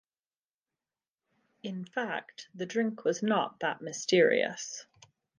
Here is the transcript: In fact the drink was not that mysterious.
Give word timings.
In 1.61 1.85
fact 1.85 2.49
the 2.55 2.65
drink 2.65 3.05
was 3.05 3.21
not 3.21 3.59
that 3.59 3.83
mysterious. 3.83 4.87